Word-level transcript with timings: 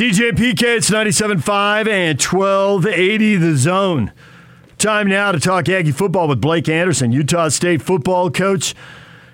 DJ 0.00 0.30
PK, 0.30 0.78
it's 0.78 0.88
97.5 0.88 1.86
and 1.86 2.18
1280 2.18 3.36
the 3.36 3.54
zone. 3.54 4.10
Time 4.78 5.06
now 5.06 5.30
to 5.30 5.38
talk 5.38 5.68
Aggie 5.68 5.92
football 5.92 6.26
with 6.26 6.40
Blake 6.40 6.70
Anderson, 6.70 7.12
Utah 7.12 7.50
State 7.50 7.82
football 7.82 8.30
coach. 8.30 8.74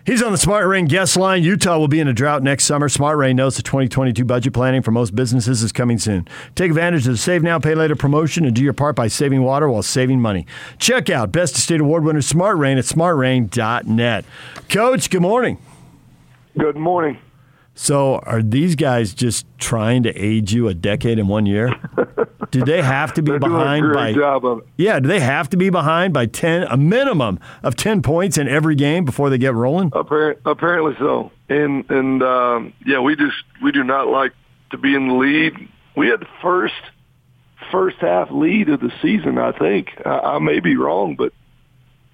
He's 0.04 0.20
on 0.20 0.32
the 0.32 0.38
Smart 0.38 0.66
Rain 0.66 0.86
guest 0.86 1.16
line. 1.16 1.44
Utah 1.44 1.78
will 1.78 1.86
be 1.86 2.00
in 2.00 2.08
a 2.08 2.12
drought 2.12 2.42
next 2.42 2.64
summer. 2.64 2.88
Smart 2.88 3.16
Rain 3.16 3.36
knows 3.36 3.56
the 3.56 3.62
2022 3.62 4.24
budget 4.24 4.54
planning 4.54 4.82
for 4.82 4.90
most 4.90 5.14
businesses 5.14 5.62
is 5.62 5.70
coming 5.70 5.98
soon. 5.98 6.26
Take 6.56 6.70
advantage 6.70 7.06
of 7.06 7.12
the 7.12 7.16
Save 7.16 7.44
Now, 7.44 7.60
Pay 7.60 7.76
Later 7.76 7.94
promotion 7.94 8.44
and 8.44 8.52
do 8.52 8.60
your 8.64 8.72
part 8.72 8.96
by 8.96 9.06
saving 9.06 9.44
water 9.44 9.68
while 9.68 9.84
saving 9.84 10.20
money. 10.20 10.48
Check 10.80 11.08
out 11.08 11.30
Best 11.30 11.54
of 11.54 11.60
State 11.60 11.80
Award 11.80 12.02
winner 12.02 12.22
Smart 12.22 12.56
Rain 12.56 12.76
at 12.76 12.86
smartrain.net. 12.86 14.24
Coach, 14.68 15.10
good 15.10 15.22
morning. 15.22 15.58
Good 16.58 16.74
morning. 16.74 17.18
So, 17.78 18.16
are 18.20 18.42
these 18.42 18.74
guys 18.74 19.12
just 19.12 19.46
trying 19.58 20.02
to 20.04 20.12
age 20.14 20.52
you 20.52 20.66
a 20.68 20.72
decade 20.74 21.18
in 21.18 21.28
one 21.28 21.44
year? 21.44 21.74
do 22.50 22.64
they 22.64 22.80
have 22.80 23.12
to 23.14 23.22
be 23.22 23.32
behind 23.38 23.82
doing 23.82 23.90
a 23.90 23.94
great 23.94 24.14
by? 24.14 24.18
job 24.18 24.46
of 24.46 24.58
it. 24.60 24.64
Yeah, 24.78 24.98
do 24.98 25.08
they 25.08 25.20
have 25.20 25.50
to 25.50 25.58
be 25.58 25.68
behind 25.68 26.14
by 26.14 26.24
ten, 26.24 26.62
a 26.64 26.78
minimum 26.78 27.38
of 27.62 27.76
ten 27.76 28.00
points 28.00 28.38
in 28.38 28.48
every 28.48 28.76
game 28.76 29.04
before 29.04 29.28
they 29.28 29.36
get 29.36 29.52
rolling? 29.54 29.90
Appar- 29.90 30.38
apparently 30.46 30.94
so. 30.98 31.30
And 31.50 31.88
and 31.90 32.22
um, 32.22 32.72
yeah, 32.86 33.00
we 33.00 33.14
just 33.14 33.36
we 33.62 33.72
do 33.72 33.84
not 33.84 34.08
like 34.08 34.32
to 34.70 34.78
be 34.78 34.94
in 34.94 35.08
the 35.08 35.14
lead. 35.14 35.52
We 35.96 36.08
had 36.08 36.20
the 36.20 36.28
first 36.40 36.74
first 37.70 37.98
half 37.98 38.30
lead 38.30 38.70
of 38.70 38.80
the 38.80 38.90
season. 39.02 39.36
I 39.36 39.52
think 39.52 39.88
I, 40.06 40.18
I 40.18 40.38
may 40.38 40.60
be 40.60 40.76
wrong, 40.76 41.14
but 41.14 41.34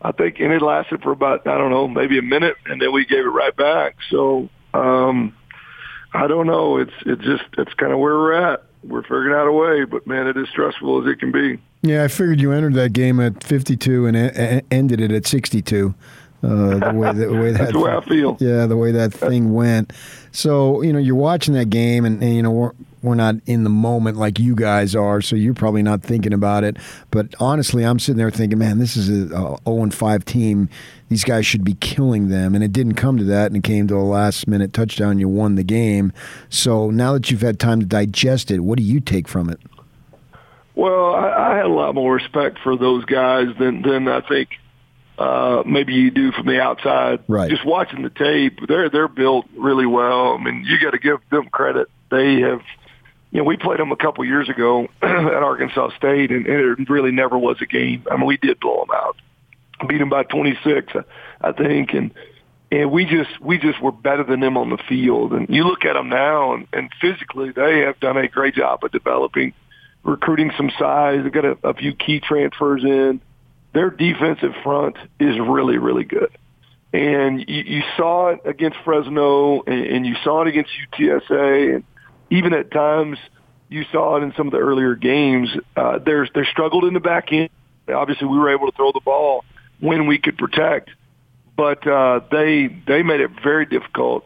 I 0.02 0.10
think 0.10 0.40
and 0.40 0.52
it 0.52 0.60
lasted 0.60 1.02
for 1.02 1.12
about 1.12 1.46
I 1.46 1.56
don't 1.56 1.70
know 1.70 1.86
maybe 1.86 2.18
a 2.18 2.22
minute, 2.22 2.56
and 2.66 2.82
then 2.82 2.92
we 2.92 3.06
gave 3.06 3.20
it 3.24 3.28
right 3.28 3.54
back. 3.56 3.94
So 4.10 4.48
um, 4.74 5.36
I 6.14 6.26
don't 6.26 6.46
know. 6.46 6.76
It's 6.78 6.92
it's 7.06 7.22
just 7.22 7.44
it's 7.58 7.72
kind 7.74 7.92
of 7.92 7.98
where 7.98 8.14
we're 8.14 8.32
at. 8.32 8.64
We're 8.84 9.02
figuring 9.02 9.32
out 9.34 9.46
a 9.46 9.52
way, 9.52 9.84
but 9.84 10.06
man, 10.06 10.26
it 10.26 10.36
is 10.36 10.48
stressful 10.48 11.02
as 11.02 11.10
it 11.12 11.20
can 11.20 11.30
be. 11.32 11.58
Yeah, 11.82 12.04
I 12.04 12.08
figured 12.08 12.40
you 12.40 12.52
entered 12.52 12.74
that 12.74 12.92
game 12.92 13.20
at 13.20 13.42
52 13.44 14.06
and 14.06 14.16
e- 14.16 14.60
ended 14.70 15.00
it 15.00 15.12
at 15.12 15.24
62. 15.26 15.94
Uh, 16.42 16.78
the 16.78 16.92
way 16.92 17.12
the 17.12 17.32
way 17.32 17.50
that 17.52 17.58
That's 17.58 17.72
the 17.72 17.78
way 17.78 17.92
I 17.92 18.00
feel. 18.00 18.36
yeah 18.40 18.66
the 18.66 18.76
way 18.76 18.90
that 18.92 19.12
thing 19.14 19.54
went. 19.54 19.92
So 20.32 20.82
you 20.82 20.92
know 20.92 20.98
you're 20.98 21.14
watching 21.14 21.54
that 21.54 21.70
game 21.70 22.04
and, 22.04 22.20
and 22.22 22.34
you 22.34 22.42
know 22.42 22.72
we're 23.02 23.14
not 23.14 23.36
in 23.46 23.64
the 23.64 23.70
moment 23.70 24.16
like 24.16 24.38
you 24.38 24.54
guys 24.54 24.94
are, 24.94 25.20
so 25.20 25.36
you're 25.36 25.54
probably 25.54 25.82
not 25.82 26.02
thinking 26.02 26.32
about 26.32 26.64
it. 26.64 26.76
But 27.10 27.34
honestly, 27.40 27.84
I'm 27.84 27.98
sitting 27.98 28.18
there 28.18 28.30
thinking, 28.30 28.58
man, 28.58 28.78
this 28.78 28.96
is 28.96 29.30
a, 29.30 29.34
a 29.34 29.58
0 29.64 29.82
and 29.82 29.94
5 29.94 30.24
team. 30.24 30.68
These 31.08 31.24
guys 31.24 31.44
should 31.44 31.64
be 31.64 31.74
killing 31.74 32.28
them, 32.28 32.54
and 32.54 32.64
it 32.64 32.72
didn't 32.72 32.94
come 32.94 33.18
to 33.18 33.24
that, 33.24 33.46
and 33.46 33.56
it 33.56 33.64
came 33.64 33.88
to 33.88 33.96
a 33.96 33.98
last 33.98 34.46
minute 34.46 34.72
touchdown. 34.72 35.18
You 35.18 35.28
won 35.28 35.56
the 35.56 35.64
game. 35.64 36.12
So 36.48 36.90
now 36.90 37.12
that 37.12 37.30
you've 37.30 37.42
had 37.42 37.58
time 37.58 37.80
to 37.80 37.86
digest 37.86 38.50
it, 38.50 38.60
what 38.60 38.78
do 38.78 38.84
you 38.84 39.00
take 39.00 39.28
from 39.28 39.50
it? 39.50 39.60
Well, 40.74 41.14
I, 41.14 41.52
I 41.52 41.56
had 41.56 41.66
a 41.66 41.68
lot 41.68 41.94
more 41.94 42.14
respect 42.14 42.58
for 42.62 42.76
those 42.76 43.04
guys 43.04 43.48
than 43.58 43.82
than 43.82 44.08
I 44.08 44.20
think 44.22 44.48
uh, 45.18 45.62
maybe 45.66 45.92
you 45.92 46.10
do 46.10 46.32
from 46.32 46.46
the 46.46 46.60
outside. 46.60 47.20
Right. 47.28 47.50
Just 47.50 47.64
watching 47.64 48.02
the 48.02 48.10
tape, 48.10 48.58
they're 48.66 48.88
they're 48.88 49.08
built 49.08 49.46
really 49.56 49.86
well. 49.86 50.34
I 50.34 50.42
mean, 50.42 50.64
you 50.66 50.78
got 50.80 50.92
to 50.92 50.98
give 50.98 51.18
them 51.30 51.48
credit. 51.50 51.88
They 52.10 52.40
have, 52.40 52.62
you 53.32 53.38
know, 53.38 53.44
we 53.44 53.56
played 53.56 53.80
them 53.80 53.90
a 53.92 53.96
couple 53.96 54.24
years 54.24 54.48
ago 54.50 54.88
at 55.02 55.42
Arkansas 55.42 55.96
State, 55.96 56.30
and, 56.30 56.46
and 56.46 56.78
it 56.78 56.90
really 56.90 57.10
never 57.10 57.38
was 57.38 57.56
a 57.62 57.66
game. 57.66 58.04
I 58.10 58.16
mean, 58.16 58.26
we 58.26 58.36
did 58.36 58.60
blow 58.60 58.84
them 58.84 58.94
out, 58.94 59.16
beat 59.88 59.98
them 59.98 60.10
by 60.10 60.24
26, 60.24 60.92
I 61.40 61.52
think, 61.52 61.94
and 61.94 62.12
and 62.70 62.90
we 62.90 63.04
just 63.04 63.40
we 63.40 63.58
just 63.58 63.82
were 63.82 63.92
better 63.92 64.24
than 64.24 64.40
them 64.40 64.56
on 64.56 64.70
the 64.70 64.78
field. 64.88 65.32
And 65.32 65.48
you 65.48 65.64
look 65.64 65.84
at 65.84 65.94
them 65.94 66.10
now, 66.10 66.54
and, 66.54 66.66
and 66.74 66.90
physically, 67.00 67.52
they 67.52 67.80
have 67.80 67.98
done 68.00 68.18
a 68.18 68.28
great 68.28 68.54
job 68.54 68.84
of 68.84 68.92
developing 68.92 69.54
recruiting 70.04 70.52
some 70.56 70.70
size. 70.78 71.20
They've 71.22 71.32
got 71.32 71.44
a, 71.44 71.58
a 71.64 71.74
few 71.74 71.94
key 71.94 72.20
transfers 72.20 72.84
in. 72.84 73.20
Their 73.72 73.88
defensive 73.90 74.52
front 74.62 74.96
is 75.18 75.38
really, 75.38 75.78
really 75.78 76.04
good. 76.04 76.36
And 76.92 77.40
you, 77.48 77.62
you 77.64 77.82
saw 77.96 78.28
it 78.28 78.40
against 78.44 78.76
Fresno, 78.84 79.62
and, 79.62 79.86
and 79.86 80.06
you 80.06 80.14
saw 80.22 80.42
it 80.42 80.48
against 80.48 80.70
UTSA, 80.92 81.76
and 81.76 81.84
even 82.32 82.54
at 82.54 82.70
times 82.70 83.18
you 83.68 83.84
saw 83.92 84.16
it 84.16 84.22
in 84.22 84.32
some 84.36 84.46
of 84.46 84.52
the 84.52 84.58
earlier 84.58 84.94
games. 84.94 85.50
Uh, 85.76 85.98
they're 85.98 86.26
they're 86.34 86.46
struggled 86.46 86.84
in 86.84 86.94
the 86.94 87.00
back 87.00 87.32
end. 87.32 87.50
Obviously, 87.88 88.26
we 88.26 88.38
were 88.38 88.50
able 88.50 88.70
to 88.70 88.76
throw 88.76 88.90
the 88.92 89.00
ball 89.00 89.44
when 89.80 90.06
we 90.06 90.18
could 90.18 90.38
protect, 90.38 90.90
but 91.56 91.86
uh, 91.86 92.20
they 92.30 92.68
they 92.86 93.02
made 93.02 93.20
it 93.20 93.30
very 93.42 93.66
difficult 93.66 94.24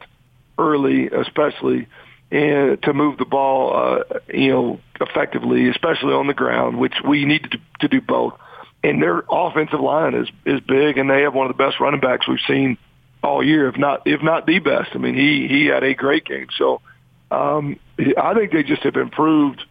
early, 0.57 1.09
especially 1.09 1.89
and 2.31 2.83
to 2.83 2.93
move 2.93 3.19
the 3.19 3.25
ball, 3.25 3.77
uh, 3.77 4.19
you 4.33 4.51
know, 4.51 4.81
effectively, 5.01 5.69
especially 5.69 6.13
on 6.13 6.27
the 6.27 6.35
ground, 6.35 6.79
which 6.79 6.95
we 7.07 7.25
needed 7.25 7.53
to, 7.53 7.59
to 7.81 7.89
do 7.89 8.01
both. 8.01 8.35
And 8.83 9.03
their 9.03 9.23
offensive 9.29 9.81
line 9.81 10.15
is 10.15 10.29
is 10.45 10.61
big, 10.61 10.97
and 10.97 11.11
they 11.11 11.23
have 11.23 11.35
one 11.35 11.51
of 11.51 11.57
the 11.57 11.63
best 11.63 11.81
running 11.81 12.01
backs 12.01 12.29
we've 12.29 12.39
seen 12.47 12.79
all 13.23 13.43
year, 13.43 13.69
if 13.69 13.77
not 13.77 14.03
if 14.07 14.23
not 14.23 14.47
the 14.47 14.61
best. 14.61 14.91
I 14.95 14.99
mean, 14.99 15.17
he 15.17 15.49
he 15.49 15.67
had 15.67 15.83
a 15.83 15.95
great 15.95 16.25
game. 16.25 16.47
So 16.57 16.83
um, 17.31 17.81
I 17.99 18.35
think 18.35 18.53
they 18.53 18.63
just 18.63 18.83
have 18.83 18.97
improved 18.97 19.63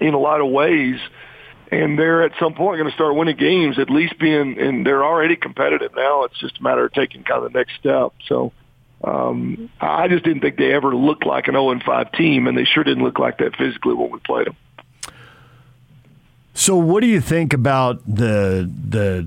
in 0.00 0.14
a 0.14 0.18
lot 0.18 0.40
of 0.40 0.50
ways, 0.50 0.98
and 1.70 1.98
they're 1.98 2.22
at 2.24 2.32
some 2.38 2.54
point 2.54 2.78
going 2.78 2.90
to 2.90 2.94
start 2.94 3.14
winning 3.14 3.36
games, 3.36 3.78
at 3.78 3.90
least 3.90 4.18
being, 4.18 4.58
and 4.58 4.86
they're 4.86 5.04
already 5.04 5.36
competitive 5.36 5.92
now. 5.94 6.24
It's 6.24 6.38
just 6.38 6.58
a 6.58 6.62
matter 6.62 6.86
of 6.86 6.92
taking 6.92 7.24
kind 7.24 7.44
of 7.44 7.52
the 7.52 7.58
next 7.58 7.74
step. 7.78 8.12
So 8.26 8.52
um, 9.04 9.70
I 9.80 10.08
just 10.08 10.24
didn't 10.24 10.40
think 10.40 10.56
they 10.56 10.72
ever 10.72 10.94
looked 10.94 11.26
like 11.26 11.48
an 11.48 11.54
0 11.54 11.70
and 11.70 11.82
5 11.82 12.12
team, 12.12 12.46
and 12.46 12.56
they 12.56 12.64
sure 12.64 12.84
didn't 12.84 13.04
look 13.04 13.18
like 13.18 13.38
that 13.38 13.56
physically 13.56 13.94
when 13.94 14.10
we 14.10 14.18
played 14.20 14.46
them. 14.46 14.56
So, 16.54 16.76
what 16.76 17.00
do 17.00 17.06
you 17.06 17.20
think 17.20 17.54
about 17.54 18.02
the 18.06 18.70
the 18.88 19.26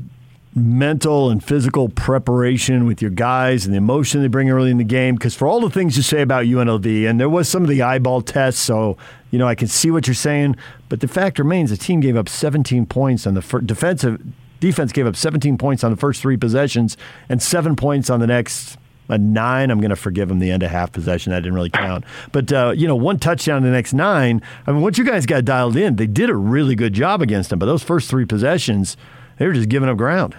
mental 0.55 1.29
and 1.29 1.43
physical 1.43 1.89
preparation 1.89 2.85
with 2.85 3.01
your 3.01 3.11
guys 3.11 3.65
and 3.65 3.73
the 3.73 3.77
emotion 3.77 4.21
they 4.21 4.27
bring 4.27 4.49
early 4.49 4.71
in 4.71 4.77
the 4.77 4.83
game? 4.83 5.15
Because 5.15 5.35
for 5.35 5.47
all 5.47 5.59
the 5.59 5.69
things 5.69 5.97
you 5.97 6.03
say 6.03 6.21
about 6.21 6.45
UNLV, 6.45 7.09
and 7.09 7.19
there 7.19 7.29
was 7.29 7.49
some 7.49 7.63
of 7.63 7.69
the 7.69 7.81
eyeball 7.81 8.21
tests, 8.21 8.61
so 8.61 8.97
you 9.31 9.39
know 9.39 9.47
I 9.47 9.55
can 9.55 9.67
see 9.67 9.91
what 9.91 10.07
you're 10.07 10.13
saying. 10.13 10.55
But 10.89 11.01
the 11.01 11.07
fact 11.07 11.39
remains, 11.39 11.69
the 11.69 11.77
team 11.77 11.99
gave 11.99 12.15
up 12.15 12.29
17 12.29 12.85
points 12.85 13.27
on 13.27 13.33
the 13.33 13.41
fir- 13.41 13.61
defensive 13.61 14.21
defense 14.59 14.91
gave 14.91 15.05
up 15.05 15.15
17 15.15 15.57
points 15.57 15.83
on 15.83 15.91
the 15.91 15.97
first 15.97 16.21
three 16.21 16.37
possessions 16.37 16.97
and 17.29 17.41
seven 17.41 17.75
points 17.75 18.09
on 18.09 18.19
the 18.19 18.27
next 18.27 18.77
a 19.09 19.17
nine. 19.17 19.69
I'm 19.69 19.79
going 19.79 19.89
to 19.89 19.95
forgive 19.95 20.29
them 20.29 20.39
the 20.39 20.51
end 20.51 20.63
of 20.63 20.71
half 20.71 20.91
possession. 20.91 21.31
That 21.31 21.41
didn't 21.41 21.53
really 21.53 21.69
count. 21.69 22.05
But, 22.31 22.51
uh, 22.51 22.73
you 22.75 22.87
know, 22.87 22.95
one 22.95 23.19
touchdown 23.19 23.57
in 23.57 23.63
the 23.63 23.69
next 23.69 23.93
nine. 23.93 24.41
I 24.65 24.71
mean, 24.71 24.81
once 24.81 24.97
you 24.97 25.03
guys 25.03 25.25
got 25.25 25.45
dialed 25.45 25.77
in, 25.77 25.97
they 25.97 26.07
did 26.07 26.29
a 26.29 26.35
really 26.35 26.75
good 26.75 26.93
job 26.93 27.21
against 27.21 27.49
them. 27.49 27.59
But 27.59 27.67
those 27.67 27.83
first 27.83 28.09
three 28.09 28.25
possessions, 28.25 28.97
they 29.37 29.45
were 29.45 29.53
just 29.53 29.69
giving 29.69 29.89
up 29.89 29.97
ground. 29.97 30.35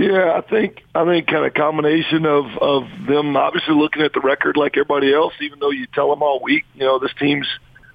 Yeah, 0.00 0.32
I 0.32 0.40
think 0.40 0.82
I 0.94 1.04
think 1.04 1.26
kind 1.26 1.44
of 1.44 1.52
combination 1.52 2.24
of 2.24 2.46
of 2.58 2.84
them 3.06 3.36
obviously 3.36 3.74
looking 3.74 4.00
at 4.00 4.14
the 4.14 4.20
record 4.20 4.56
like 4.56 4.72
everybody 4.78 5.12
else, 5.12 5.34
even 5.42 5.58
though 5.58 5.70
you 5.70 5.86
tell 5.94 6.08
them 6.08 6.22
all 6.22 6.40
week, 6.42 6.64
you 6.74 6.86
know, 6.86 6.98
this 6.98 7.12
team's 7.18 7.46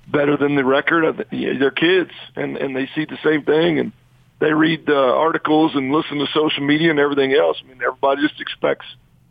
better 0.07 0.37
than 0.37 0.55
the 0.55 0.63
record. 0.63 1.25
They're 1.31 1.71
kids, 1.71 2.11
and 2.35 2.57
and 2.57 2.75
they 2.75 2.87
see 2.93 3.05
the 3.05 3.17
same 3.23 3.41
thing, 3.41 3.79
and 3.79 3.91
they 4.39 4.53
read 4.53 4.85
the 4.85 4.95
articles 4.95 5.71
and 5.73 5.91
listen 5.91 6.19
to 6.19 6.27
social 6.31 6.63
media 6.63 6.91
and 6.91 6.99
everything 6.99 7.33
else. 7.33 7.57
I 7.63 7.67
mean, 7.67 7.81
everybody 7.81 8.21
just 8.21 8.39
expects 8.39 8.85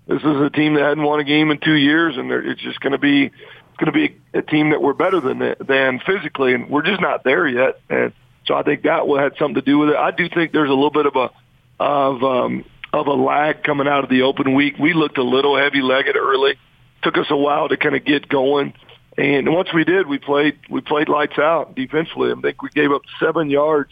this 0.09 0.23
is 0.23 0.41
a 0.41 0.51
team 0.51 0.75
that 0.75 0.83
hadn't 0.83 1.05
won 1.05 1.21
a 1.21 1.25
game 1.25 1.53
in 1.53 1.59
two 1.59 1.77
years, 1.77 2.17
and 2.17 2.29
it's 2.33 2.61
just 2.61 2.81
going 2.81 2.91
to 2.91 2.99
be 2.99 3.27
it's 3.27 3.77
going 3.79 3.93
to 3.93 3.93
be 3.93 4.17
a 4.37 4.43
team 4.43 4.71
that 4.71 4.83
we're 4.83 4.95
better 4.95 5.21
than 5.21 5.39
than 5.65 6.01
physically, 6.05 6.55
and 6.55 6.69
we're 6.69 6.83
just 6.83 7.01
not 7.01 7.23
there 7.23 7.47
yet. 7.47 7.79
And 7.89 8.13
so 8.47 8.55
I 8.57 8.65
think 8.65 8.83
that 8.83 9.07
will 9.07 9.21
had 9.21 9.35
something 9.39 9.55
to 9.55 9.63
do 9.63 9.79
with 9.79 9.91
it. 9.91 9.97
I 9.97 10.11
do 10.11 10.29
think 10.29 10.51
there's 10.51 10.71
a 10.71 10.75
little 10.75 10.91
bit 10.91 11.07
of 11.07 11.15
a 11.15 11.31
of 11.79 12.23
um, 12.23 12.65
of 12.93 13.07
a 13.07 13.13
lag 13.13 13.63
coming 13.63 13.89
out 13.89 14.05
of 14.05 14.11
the 14.11 14.23
open 14.23 14.55
week. 14.55 14.75
We 14.79 14.93
looked 14.93 15.19
a 15.19 15.23
little 15.23 15.57
heavy 15.57 15.83
legged 15.83 16.17
early. 16.17 16.55
Took 17.03 17.19
us 17.19 17.27
a 17.31 17.37
while 17.37 17.69
to 17.69 17.77
kind 17.77 17.95
of 17.95 18.05
get 18.05 18.29
going. 18.29 18.75
And 19.17 19.53
once 19.53 19.69
we 19.73 19.85
did, 19.85 20.07
we 20.09 20.19
played 20.19 20.59
we 20.69 20.81
played 20.81 21.09
lights 21.09 21.39
out 21.39 21.75
defensively. 21.75 22.33
I 22.33 22.41
think 22.41 22.63
we 22.63 22.71
gave 22.71 22.93
up 22.93 23.03
seven 23.21 23.51
yards 23.51 23.91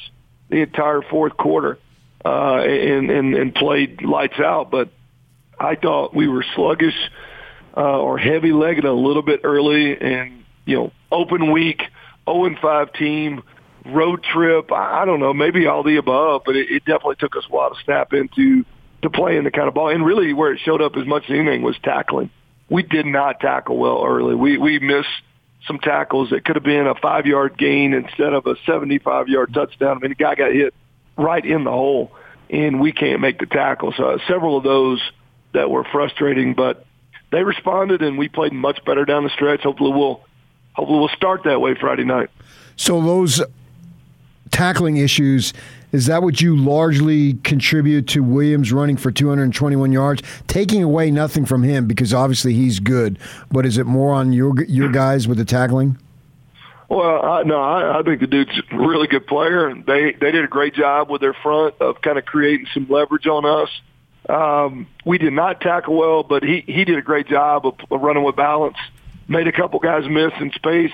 the 0.48 0.62
entire 0.62 1.02
fourth 1.02 1.36
quarter, 1.36 1.78
uh, 2.24 2.58
and, 2.58 3.10
and 3.10 3.34
and 3.34 3.54
played 3.54 4.02
lights 4.02 4.40
out. 4.40 4.70
But 4.70 4.90
I 5.58 5.76
thought 5.76 6.14
we 6.14 6.26
were 6.26 6.44
sluggish 6.54 6.96
uh, 7.76 8.00
or 8.00 8.18
heavy 8.18 8.52
legged 8.52 8.84
a 8.84 8.92
little 8.92 9.22
bit 9.22 9.40
early, 9.44 9.96
and 10.00 10.44
you 10.64 10.76
know, 10.76 10.92
open 11.10 11.52
week, 11.52 11.82
zero 12.28 12.44
and 12.44 12.58
five 12.58 12.92
team, 12.92 13.42
road 13.84 14.22
trip. 14.22 14.72
I 14.72 15.04
don't 15.04 15.20
know, 15.20 15.34
maybe 15.34 15.66
all 15.66 15.82
the 15.82 15.96
above, 15.96 16.42
but 16.44 16.56
it, 16.56 16.70
it 16.70 16.84
definitely 16.84 17.16
took 17.16 17.36
us 17.36 17.44
a 17.48 17.52
while 17.52 17.74
to 17.74 17.82
snap 17.84 18.12
into 18.12 18.64
to 19.02 19.10
playing 19.10 19.44
the 19.44 19.50
kind 19.50 19.68
of 19.68 19.74
ball. 19.74 19.88
And 19.88 20.04
really, 20.04 20.32
where 20.32 20.52
it 20.52 20.60
showed 20.64 20.80
up 20.80 20.96
as 20.96 21.06
much 21.06 21.24
as 21.24 21.30
anything 21.30 21.62
was 21.62 21.76
tackling. 21.82 22.30
We 22.68 22.82
did 22.82 23.06
not 23.06 23.40
tackle 23.40 23.76
well 23.76 24.04
early. 24.04 24.34
We 24.34 24.56
we 24.56 24.78
missed 24.78 25.08
some 25.66 25.78
tackles 25.78 26.30
that 26.30 26.44
could 26.44 26.56
have 26.56 26.64
been 26.64 26.86
a 26.86 26.94
five 26.94 27.26
yard 27.26 27.56
gain 27.58 27.92
instead 27.92 28.32
of 28.32 28.46
a 28.46 28.56
seventy 28.66 28.98
five 28.98 29.28
yard 29.28 29.52
touchdown. 29.52 29.98
I 29.98 30.00
mean, 30.00 30.10
the 30.10 30.14
guy 30.14 30.34
got 30.34 30.52
hit 30.52 30.74
right 31.16 31.44
in 31.44 31.64
the 31.64 31.70
hole, 31.70 32.12
and 32.50 32.80
we 32.80 32.92
can't 32.92 33.20
make 33.20 33.38
the 33.38 33.46
tackle. 33.46 33.92
So 33.96 34.12
uh, 34.12 34.18
several 34.26 34.56
of 34.56 34.64
those 34.64 35.02
that 35.52 35.70
were 35.70 35.84
frustrating, 35.84 36.54
but 36.54 36.86
they 37.30 37.42
responded, 37.42 38.02
and 38.02 38.16
we 38.16 38.28
played 38.28 38.52
much 38.52 38.84
better 38.84 39.04
down 39.04 39.24
the 39.24 39.30
stretch. 39.30 39.62
Hopefully, 39.62 39.92
we'll 39.92 40.22
hopefully 40.72 40.98
we'll 40.98 41.08
start 41.16 41.44
that 41.44 41.60
way 41.60 41.74
Friday 41.74 42.04
night. 42.04 42.30
So 42.76 43.00
those 43.02 43.42
tackling 44.52 44.98
issues. 44.98 45.52
Is 45.90 46.06
that 46.06 46.22
what 46.22 46.40
you 46.40 46.56
largely 46.56 47.34
contribute 47.42 48.06
to 48.08 48.22
Williams 48.22 48.72
running 48.72 48.96
for 48.96 49.10
221 49.10 49.92
yards, 49.92 50.22
taking 50.46 50.82
away 50.82 51.10
nothing 51.10 51.44
from 51.44 51.62
him 51.62 51.86
because 51.86 52.14
obviously 52.14 52.54
he's 52.54 52.80
good, 52.80 53.18
but 53.50 53.66
is 53.66 53.76
it 53.76 53.84
more 53.84 54.14
on 54.14 54.32
your 54.32 54.62
your 54.64 54.90
guys 54.90 55.28
with 55.28 55.36
the 55.36 55.44
tackling? 55.44 55.98
Well, 56.88 57.24
I, 57.24 57.42
no, 57.42 57.60
I, 57.60 58.00
I 58.00 58.02
think 58.02 58.20
the 58.20 58.26
dude's 58.26 58.58
a 58.70 58.76
really 58.76 59.06
good 59.06 59.26
player, 59.26 59.74
they 59.74 60.12
they 60.12 60.30
did 60.30 60.44
a 60.44 60.48
great 60.48 60.74
job 60.74 61.10
with 61.10 61.20
their 61.20 61.34
front 61.34 61.74
of 61.80 62.00
kind 62.00 62.16
of 62.16 62.24
creating 62.24 62.66
some 62.72 62.86
leverage 62.88 63.26
on 63.26 63.44
us. 63.44 63.68
Um, 64.28 64.86
we 65.04 65.18
did 65.18 65.32
not 65.32 65.60
tackle 65.60 65.96
well, 65.96 66.22
but 66.22 66.42
he 66.42 66.62
he 66.66 66.84
did 66.84 66.96
a 66.96 67.02
great 67.02 67.26
job 67.26 67.66
of, 67.66 67.74
of 67.90 68.00
running 68.00 68.22
with 68.22 68.36
balance. 68.36 68.78
Made 69.28 69.46
a 69.46 69.52
couple 69.52 69.78
guys 69.78 70.08
miss 70.08 70.32
in 70.40 70.52
space 70.52 70.92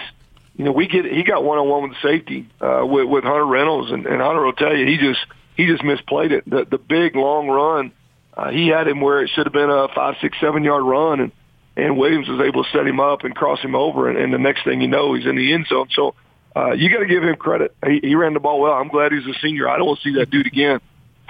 you 0.58 0.64
know, 0.64 0.72
we 0.72 0.88
get 0.88 1.05
he 1.05 1.22
got 1.22 1.44
one 1.44 1.58
on 1.58 1.69
one 1.69 1.88
with 1.88 1.99
safety 2.02 2.49
uh, 2.60 2.84
with 2.84 3.08
with 3.08 3.22
Hunter 3.22 3.46
Reynolds, 3.46 3.93
and, 3.93 4.05
and 4.06 4.20
Hunter 4.20 4.43
will 4.43 4.52
tell 4.52 4.76
you 4.76 4.87
he 4.87 4.99
just 4.99 5.20
he 5.56 5.66
just 5.66 5.82
misplayed 5.82 6.32
it. 6.32 6.50
The 6.50 6.66
the 6.69 6.78
big 6.78 7.14
long 7.14 7.46
run, 7.46 7.93
uh, 8.37 8.50
he 8.50 8.66
had 8.66 8.88
him 8.88 9.00
where 9.00 9.22
it 9.22 9.31
should 9.34 9.46
have 9.46 9.52
been 9.52 9.70
a 9.70 9.87
five, 9.94 10.16
six, 10.20 10.37
seven 10.40 10.64
yard 10.64 10.82
run, 10.82 11.20
and 11.20 11.32
and 11.76 11.96
Williams 11.96 12.28
was 12.28 12.40
able 12.40 12.64
to 12.64 12.70
set 12.70 12.84
him 12.88 12.99
up 12.99 13.22
and 13.22 13.37
cross 13.37 13.60
him 13.60 13.76
over, 13.76 14.08
and, 14.10 14.19
and 14.19 14.34
the 14.34 14.38
next 14.38 14.64
thing 14.64 14.81
you 14.81 14.88
know, 14.88 15.14
he's 15.14 15.26
in 15.26 15.37
the 15.37 15.52
end 15.52 15.66
zone. 15.69 15.87
So 15.93 16.16
uh, 16.56 16.72
you 16.72 16.90
got 16.90 16.99
to 16.99 17.06
give 17.06 17.22
him 17.22 17.37
credit. 17.37 17.72
He, 17.87 18.00
he 18.02 18.14
ran 18.16 18.34
the 18.34 18.40
ball 18.40 18.60
well. 18.60 18.72
I'm 18.72 18.88
glad 18.88 19.12
he's 19.12 19.26
a 19.26 19.38
senior. 19.40 19.69
I 19.69 19.76
don't 19.76 19.87
want 19.87 20.00
to 20.00 20.10
see 20.10 20.19
that 20.19 20.28
dude 20.28 20.49
again. 20.49 20.81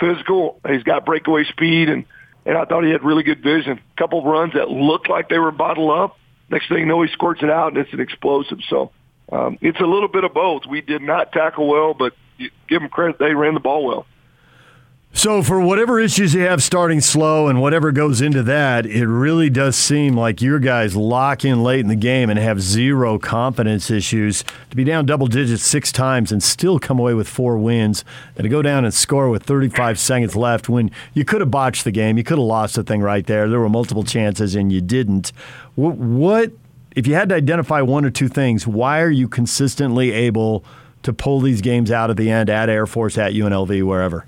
Physical, 0.01 0.59
he's 0.67 0.85
got 0.85 1.05
breakaway 1.05 1.45
speed, 1.45 1.91
and 1.91 2.07
and 2.47 2.57
I 2.57 2.65
thought 2.65 2.83
he 2.83 2.91
had 2.91 3.05
really 3.05 3.25
good 3.25 3.43
vision. 3.43 3.79
A 3.79 3.99
couple 3.99 4.21
of 4.21 4.25
runs 4.25 4.55
that 4.55 4.71
looked 4.71 5.11
like 5.11 5.29
they 5.29 5.39
were 5.39 5.51
bottled 5.51 5.91
up. 5.91 6.17
Next 6.49 6.69
thing 6.69 6.79
you 6.79 6.87
know, 6.87 7.03
he 7.03 7.13
squirts 7.13 7.43
it 7.43 7.51
out, 7.51 7.75
and 7.75 7.77
it's 7.77 7.93
an 7.93 8.01
explosive. 8.01 8.61
So 8.71 8.91
um, 9.31 9.59
it's 9.61 9.81
a 9.81 9.87
little 9.87 10.09
bit 10.09 10.25
of 10.25 10.33
both. 10.35 10.63
We 10.67 10.81
did 10.81 11.03
not 11.03 11.33
tackle 11.33 11.69
well, 11.69 11.95
but 11.95 12.15
give 12.69 12.81
them 12.81 12.89
credit; 12.89 13.19
they 13.19 13.35
ran 13.35 13.55
the 13.55 13.61
ball 13.61 13.85
well. 13.85 14.07
So, 15.15 15.43
for 15.43 15.61
whatever 15.61 15.99
issues 15.99 16.35
you 16.35 16.43
have 16.43 16.63
starting 16.63 17.01
slow 17.01 17.49
and 17.49 17.61
whatever 17.61 17.91
goes 17.91 18.21
into 18.21 18.43
that, 18.45 18.87
it 18.87 19.07
really 19.07 19.51
does 19.51 19.75
seem 19.75 20.17
like 20.17 20.41
your 20.41 20.61
guys 20.61 20.95
lock 20.95 21.45
in 21.45 21.65
late 21.65 21.81
in 21.81 21.89
the 21.89 21.97
game 21.97 22.31
and 22.31 22.39
have 22.39 22.61
zero 22.61 23.19
confidence 23.19 23.91
issues. 23.91 24.45
To 24.71 24.77
be 24.77 24.85
down 24.85 25.07
double 25.07 25.27
digits 25.27 25.65
six 25.65 25.91
times 25.91 26.31
and 26.31 26.41
still 26.41 26.79
come 26.79 27.01
away 27.01 27.15
with 27.15 27.27
four 27.27 27.59
wins, 27.59 28.05
and 28.37 28.45
to 28.45 28.49
go 28.49 28.63
down 28.63 28.85
and 28.85 28.95
score 28.95 29.29
with 29.29 29.43
35 29.43 29.99
seconds 29.99 30.37
left 30.37 30.69
when 30.69 30.91
you 31.15 31.25
could 31.25 31.41
have 31.41 31.51
botched 31.51 31.85
the 31.85 31.91
game, 31.91 32.17
you 32.17 32.23
could 32.23 32.39
have 32.39 32.47
lost 32.47 32.77
the 32.77 32.85
thing 32.85 33.01
right 33.01 33.27
there. 33.27 33.49
There 33.49 33.61
were 33.61 33.69
multiple 33.69 34.05
chances 34.05 34.55
and 34.55 34.71
you 34.71 34.81
didn't. 34.81 35.33
What 35.75 36.53
if 36.99 37.07
you 37.07 37.15
had 37.15 37.29
to 37.29 37.37
identify 37.37 37.81
one 37.81 38.05
or 38.05 38.11
two 38.11 38.27
things, 38.27 38.67
why 38.67 39.01
are 39.03 39.11
you 39.11 39.29
consistently 39.29 40.11
able 40.11 40.65
to 41.05 41.13
pull 41.13 41.41
these 41.41 41.61
games 41.61 41.93
out 41.93 42.11
at 42.11 42.17
the 42.17 42.29
end 42.29 42.51
at 42.51 42.69
Air 42.69 42.87
Force, 42.87 43.17
at 43.17 43.33
UNLV, 43.35 43.85
wherever? 43.85 44.27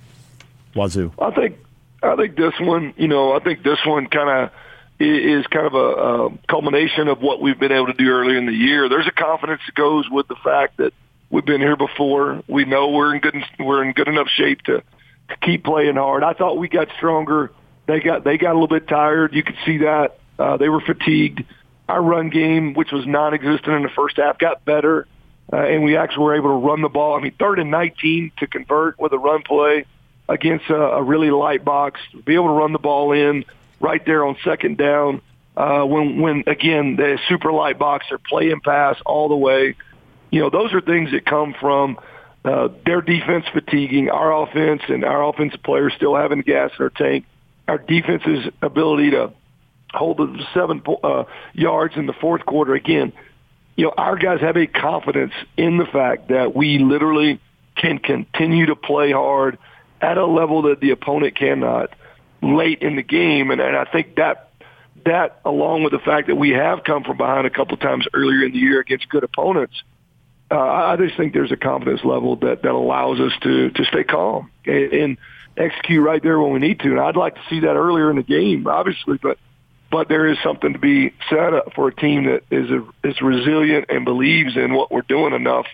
Wazoo. 0.77 1.13
I 1.19 1.33
think 1.33 1.59
I 2.01 2.15
think 2.15 2.37
this 2.37 2.55
one, 2.61 2.95
you 2.97 3.09
know, 3.09 3.33
I 3.33 3.41
think 3.41 3.65
this 3.65 3.79
one 3.85 4.07
kind 4.07 4.45
of 4.45 4.53
is 5.01 5.45
kind 5.49 5.67
of 5.67 5.75
a, 5.75 5.79
a 5.79 6.31
culmination 6.49 7.09
of 7.09 7.21
what 7.21 7.43
we've 7.43 7.59
been 7.59 7.73
able 7.73 7.89
to 7.89 7.93
do 7.93 8.09
earlier 8.09 8.39
in 8.39 8.47
the 8.47 8.53
year. 8.53 8.89
There's 8.89 9.09
a 9.09 9.13
confidence 9.13 9.63
that 9.67 9.75
goes 9.75 10.09
with 10.09 10.29
the 10.29 10.37
fact 10.37 10.77
that 10.77 10.93
we've 11.29 11.45
been 11.45 11.61
here 11.61 11.77
before. 11.77 12.45
We 12.47 12.67
know 12.67 12.91
we're 12.91 13.17
in 13.17 13.21
good 13.21 13.35
we're 13.59 13.83
in 13.83 13.95
good 13.95 14.07
enough 14.07 14.29
shape 14.29 14.63
to, 14.67 14.85
to 15.29 15.37
keep 15.43 15.65
playing 15.65 15.97
hard. 15.97 16.23
I 16.23 16.35
thought 16.35 16.57
we 16.57 16.69
got 16.69 16.87
stronger. 16.99 17.51
They 17.87 17.99
got 17.99 18.23
they 18.23 18.39
got 18.39 18.53
a 18.53 18.55
little 18.55 18.69
bit 18.69 18.87
tired. 18.87 19.35
You 19.35 19.43
could 19.43 19.59
see 19.67 19.79
that 19.79 20.21
uh, 20.39 20.57
they 20.57 20.69
were 20.69 20.81
fatigued 20.81 21.43
our 21.91 22.03
run 22.03 22.31
game, 22.31 22.75
which 22.75 22.93
was 22.93 23.07
non-existent 23.07 23.75
in 23.75 23.83
the 23.83 23.91
first 23.91 24.17
half, 24.17 24.39
got 24.39 24.65
better, 24.65 25.07
uh, 25.53 25.57
and 25.57 25.83
we 25.83 25.97
actually 25.97 26.25
were 26.25 26.37
able 26.37 26.51
to 26.51 26.67
run 26.67 26.83
the 26.83 26.89
ball. 26.89 27.17
I 27.17 27.21
mean, 27.21 27.35
third 27.39 27.59
and 27.59 27.71
19 27.71 28.33
to 28.39 28.47
convert 28.47 28.99
with 28.99 29.13
a 29.13 29.19
run 29.19 29.43
play 29.43 29.85
against 30.29 30.71
a, 30.71 30.77
a 30.77 31.03
really 31.03 31.31
light 31.31 31.65
box, 31.65 32.01
be 32.25 32.35
able 32.35 32.47
to 32.47 32.53
run 32.53 32.73
the 32.73 32.79
ball 32.79 33.13
in 33.13 33.45
right 33.81 34.05
there 34.07 34.25
on 34.25 34.37
second 34.45 34.79
down. 34.79 35.21
Uh, 35.57 35.83
when, 35.85 36.21
when 36.21 36.45
again, 36.47 36.95
the 36.97 37.19
super 37.29 37.53
light 37.53 37.79
box, 37.79 38.07
they're 38.09 38.19
playing 38.19 38.61
pass 38.61 38.97
all 39.05 39.29
the 39.29 39.37
way. 39.37 39.75
You 40.31 40.41
know, 40.41 40.51
those 40.51 40.73
are 40.73 40.81
things 40.81 41.11
that 41.11 41.27
come 41.27 41.55
from 41.61 41.99
uh, 42.45 42.69
their 42.87 43.03
defense 43.03 43.47
fatiguing, 43.53 44.09
our 44.09 44.45
offense 44.45 44.83
and 44.89 45.05
our 45.05 45.29
offensive 45.29 45.63
players 45.65 45.93
still 45.97 46.15
having 46.15 46.41
gas 46.43 46.71
in 46.71 46.77
their 46.79 46.91
tank, 46.91 47.27
our 47.67 47.79
defense's 47.79 48.47
ability 48.63 49.11
to 49.11 49.33
hold 49.93 50.19
the 50.19 50.45
seven 50.55 50.83
uh, 51.03 51.25
yards 51.53 51.97
in 51.97 52.07
the 52.07 52.13
fourth 52.13 52.45
quarter. 52.47 52.75
Again, 52.75 53.13
you 53.77 53.85
know, 53.87 53.95
our 53.97 54.17
guys 54.17 54.41
have 54.41 54.57
a 54.57 54.67
confidence 54.67 55.33
in 55.57 55.79
the 55.79 55.87
fact 55.87 56.29
that 56.29 56.55
we 56.55 56.79
literally 56.79 57.41
can 57.77 57.99
continue 57.99 58.67
to 58.67 58.77
play 58.77 59.11
hard 59.13 59.59
at 60.01 60.19
a 60.19 60.27
level 60.27 60.63
that 60.63 60.81
the 60.81 60.91
opponent 60.91 61.37
cannot 61.37 61.91
late 62.43 62.83
in 62.83 62.97
the 62.97 63.03
game. 63.03 63.51
And, 63.51 63.61
and 63.61 63.77
I 63.77 63.85
think 63.85 64.17
that 64.17 64.51
that, 65.07 65.41
along 65.45 65.83
with 65.83 65.93
the 65.93 65.99
fact 65.99 66.29
that 66.29 66.37
we 66.37 66.51
have 66.51 66.85
come 66.85 67.05
from 67.05 67.17
behind 67.17 67.47
a 67.47 67.51
couple 67.51 67.77
times 67.79 68.07
earlier 68.13 68.45
in 68.45 68.53
the 68.53 68.59
year 68.59 68.81
against 68.81 69.09
good 69.09 69.25
opponents, 69.25 69.83
uh, 70.51 70.59
I 70.59 70.97
just 70.97 71.17
think 71.17 71.33
there's 71.33 71.53
a 71.53 71.57
confidence 71.57 72.05
level 72.05 72.37
that, 72.37 72.63
that 72.63 72.73
allows 72.73 73.19
us 73.21 73.33
to, 73.43 73.71
to 73.71 73.85
stay 73.85 74.05
calm 74.05 74.51
and, 74.67 74.93
and 74.93 75.19
execute 75.57 76.05
right 76.05 76.23
there 76.23 76.39
when 76.41 76.53
we 76.53 76.59
need 76.59 76.81
to. 76.81 76.91
And 76.91 77.01
I'd 77.01 77.17
like 77.17 77.37
to 77.37 77.43
see 77.49 77.61
that 77.61 77.77
earlier 77.77 78.11
in 78.11 78.17
the 78.17 78.23
game, 78.23 78.67
obviously, 78.67 79.19
but– 79.23 79.39
but 79.91 80.09
there 80.09 80.27
is 80.27 80.39
something 80.43 80.73
to 80.73 80.79
be 80.79 81.13
said 81.29 81.53
for 81.75 81.89
a 81.89 81.95
team 81.95 82.25
that 82.25 82.43
is 82.51 82.71
a, 82.71 82.87
is 83.07 83.21
resilient 83.21 83.87
and 83.89 84.05
believes 84.05 84.57
in 84.57 84.75
what 84.75 84.91
we're 84.91 85.03
doing 85.03 85.35
enough 85.35 85.67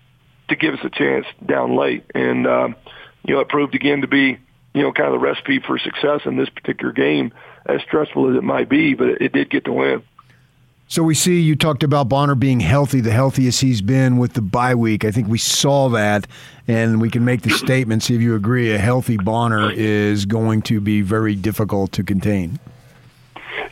to 0.49 0.57
give 0.57 0.75
us 0.75 0.81
a 0.85 0.91
chance 0.91 1.27
down 1.45 1.77
late. 1.77 2.05
And 2.15 2.47
um, 2.47 2.77
you 3.25 3.35
know, 3.35 3.41
it 3.41 3.49
proved 3.49 3.75
again 3.75 4.01
to 4.01 4.07
be 4.07 4.39
you 4.75 4.83
know 4.83 4.93
kind 4.93 5.09
of 5.09 5.21
the 5.21 5.27
recipe 5.27 5.61
for 5.61 5.79
success 5.79 6.23
in 6.25 6.37
this 6.37 6.49
particular 6.49 6.93
game, 6.93 7.33
as 7.67 7.83
stressful 7.83 8.31
as 8.31 8.37
it 8.37 8.45
might 8.45 8.69
be. 8.69 8.95
But 8.95 9.09
it, 9.09 9.23
it 9.23 9.33
did 9.33 9.51
get 9.51 9.65
the 9.65 9.73
win. 9.73 10.03
So 10.89 11.03
we 11.03 11.17
see 11.17 11.41
you 11.41 11.57
talked 11.57 11.83
about 11.83 12.09
Bonner 12.09 12.37
being 12.37 12.61
healthy, 12.61 13.01
the 13.01 13.11
healthiest 13.11 13.61
he's 13.61 13.83
been 13.83 14.19
with 14.19 14.35
the 14.35 14.41
bye 14.41 14.77
week. 14.77 15.05
I 15.05 15.11
think 15.11 15.27
we 15.27 15.39
saw 15.39 15.89
that, 15.91 16.29
and 16.69 17.01
we 17.01 17.11
can 17.11 17.25
make 17.25 17.43
the 17.43 17.51
statement. 17.51 18.05
See 18.05 18.15
if 18.15 18.21
you 18.21 18.37
agree. 18.37 18.73
A 18.73 18.79
healthy 18.79 19.17
Bonner 19.17 19.71
is 19.73 20.27
going 20.27 20.63
to 20.63 20.81
be 20.81 21.03
very 21.03 21.35
difficult 21.35 21.91
to 21.93 22.05
contain. 22.05 22.61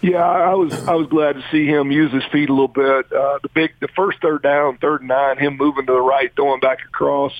Yeah, 0.02 0.24
I 0.24 0.54
was 0.54 0.72
I 0.86 0.94
was 0.94 1.06
glad 1.08 1.34
to 1.34 1.44
see 1.50 1.66
him 1.66 1.90
use 1.90 2.12
his 2.12 2.24
feet 2.32 2.48
a 2.48 2.52
little 2.52 2.68
bit. 2.68 3.12
Uh, 3.12 3.38
the 3.42 3.48
big 3.54 3.72
the 3.80 3.88
first 3.88 4.20
third 4.20 4.42
down, 4.42 4.78
third 4.78 5.00
and 5.00 5.08
nine, 5.08 5.38
him 5.38 5.56
moving 5.56 5.86
to 5.86 5.92
the 5.92 6.00
right, 6.00 6.30
throwing 6.34 6.60
back 6.60 6.78
across, 6.86 7.32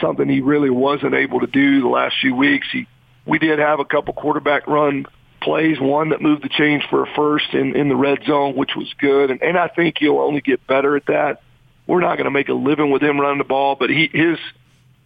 something 0.00 0.28
he 0.28 0.40
really 0.40 0.70
wasn't 0.70 1.14
able 1.14 1.40
to 1.40 1.46
do 1.46 1.80
the 1.80 1.88
last 1.88 2.16
few 2.20 2.34
weeks. 2.34 2.66
He 2.72 2.86
we 3.26 3.38
did 3.38 3.58
have 3.58 3.80
a 3.80 3.84
couple 3.84 4.14
quarterback 4.14 4.66
run 4.66 5.06
plays, 5.42 5.78
one 5.78 6.10
that 6.10 6.20
moved 6.20 6.42
the 6.42 6.48
change 6.48 6.84
for 6.90 7.04
a 7.04 7.14
first 7.14 7.52
in, 7.52 7.76
in 7.76 7.88
the 7.88 7.96
red 7.96 8.18
zone, 8.26 8.56
which 8.56 8.70
was 8.76 8.92
good, 8.98 9.30
and, 9.30 9.42
and 9.42 9.56
I 9.56 9.68
think 9.68 9.96
he'll 9.98 10.18
only 10.18 10.40
get 10.40 10.66
better 10.66 10.96
at 10.96 11.06
that. 11.06 11.42
We're 11.86 12.00
not 12.00 12.16
going 12.16 12.24
to 12.24 12.32
make 12.32 12.48
a 12.48 12.54
living 12.54 12.90
with 12.90 13.02
him 13.02 13.20
running 13.20 13.38
the 13.38 13.44
ball, 13.44 13.76
but 13.76 13.90
he 13.90 14.10
his 14.12 14.38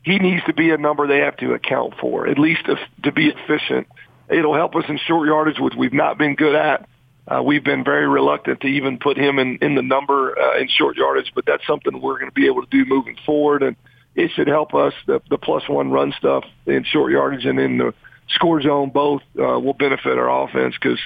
he 0.03 0.19
needs 0.19 0.43
to 0.45 0.55
be 0.55 0.71
a 0.71 0.79
number 0.79 1.07
they 1.07 1.19
have 1.19 1.37
to 1.39 1.53
account 1.53 1.95
for, 2.01 2.27
at 2.27 2.39
least 2.39 2.65
to, 2.67 2.77
to 3.03 3.13
be 3.13 3.29
efficient. 3.29 3.87
It'll 4.31 4.55
help 4.55 4.77
us 4.77 4.85
in 4.89 4.99
short 5.07 5.27
yardage, 5.27 5.59
which 5.59 5.75
we've 5.77 5.93
not 5.93 6.19
been 6.19 6.35
good 6.35 6.55
at 6.55 6.89
uh, 7.31 7.43
we've 7.43 7.63
been 7.63 7.85
very 7.85 8.09
reluctant 8.09 8.61
to 8.61 8.67
even 8.67 8.99
put 8.99 9.17
him 9.17 9.39
in, 9.39 9.59
in 9.63 9.77
the 9.77 9.83
number 9.83 10.37
uh, 10.39 10.59
in 10.59 10.69
short 10.69 10.97
yardage, 10.97 11.31
but 11.35 11.45
that's 11.47 11.65
something 11.67 12.01
we're 12.01 12.19
going 12.19 12.31
to 12.31 12.35
be 12.35 12.47
able 12.47 12.63
to 12.65 12.71
do 12.71 12.85
moving 12.85 13.17
forward, 13.25 13.63
and 13.63 13.77
it 14.17 14.33
should 14.35 14.49
help 14.49 14.75
us. 14.75 14.93
The, 15.07 15.21
the 15.31 15.39
plus 15.39 15.69
one 15.69 15.91
run 15.91 16.13
stuff 16.19 16.45
in 16.67 16.85
short 16.85 17.13
yardage 17.13 17.45
and 17.45 17.61
in 17.61 17.79
the 17.79 17.95
score 18.31 18.61
zone 18.61 18.91
both 18.91 19.23
uh, 19.39 19.61
will 19.61 19.75
benefit 19.75 20.19
our 20.19 20.45
offense 20.45 20.75
because 20.81 20.99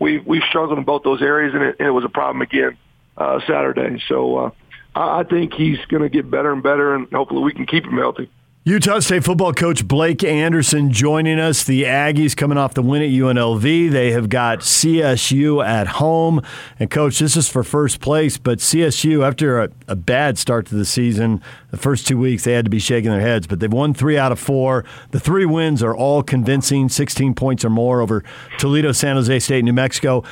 we've 0.00 0.24
we've 0.24 0.42
struggled 0.48 0.78
in 0.78 0.84
both 0.84 1.02
those 1.02 1.20
areas, 1.20 1.54
and 1.54 1.64
it, 1.64 1.76
and 1.80 1.88
it 1.88 1.92
was 1.92 2.04
a 2.04 2.08
problem 2.08 2.42
again 2.42 2.76
uh, 3.16 3.40
Saturday. 3.40 4.00
So 4.08 4.36
uh, 4.36 4.50
I, 4.94 5.20
I 5.20 5.24
think 5.24 5.52
he's 5.54 5.78
going 5.88 6.02
to 6.02 6.08
get 6.08 6.30
better 6.30 6.52
and 6.52 6.62
better, 6.62 6.94
and 6.94 7.08
hopefully 7.10 7.42
we 7.42 7.52
can 7.52 7.66
keep 7.66 7.84
him 7.84 7.96
healthy. 7.96 8.30
Utah 8.64 9.00
State 9.00 9.24
football 9.24 9.52
coach 9.52 9.88
Blake 9.88 10.22
Anderson 10.22 10.92
joining 10.92 11.40
us. 11.40 11.64
The 11.64 11.82
Aggies 11.82 12.36
coming 12.36 12.56
off 12.56 12.74
the 12.74 12.82
win 12.82 13.02
at 13.02 13.08
UNLV. 13.08 13.90
They 13.90 14.12
have 14.12 14.28
got 14.28 14.60
CSU 14.60 15.66
at 15.66 15.88
home. 15.88 16.40
And, 16.78 16.88
coach, 16.88 17.18
this 17.18 17.36
is 17.36 17.48
for 17.48 17.64
first 17.64 18.00
place, 18.00 18.38
but 18.38 18.60
CSU, 18.60 19.26
after 19.26 19.62
a, 19.62 19.68
a, 19.88 19.96
bad 19.96 20.38
start 20.38 20.66
to 20.66 20.76
the 20.76 20.84
season, 20.84 21.42
the 21.72 21.76
first 21.76 22.06
two 22.06 22.16
weeks, 22.16 22.44
they 22.44 22.52
had 22.52 22.64
to 22.64 22.70
be 22.70 22.78
shaking 22.78 23.10
their 23.10 23.20
heads, 23.20 23.48
but 23.48 23.58
they've 23.58 23.72
won 23.72 23.94
three 23.94 24.16
out 24.16 24.30
of 24.30 24.38
four. 24.38 24.84
The 25.10 25.18
three 25.18 25.44
wins 25.44 25.82
are 25.82 25.96
all 25.96 26.22
convincing 26.22 26.88
16 26.88 27.34
points 27.34 27.64
or 27.64 27.70
more 27.70 28.00
over 28.00 28.22
Toledo, 28.58 28.92
San 28.92 29.16
Jose 29.16 29.40
State, 29.40 29.64
New 29.64 29.72
Mexico. 29.72 30.22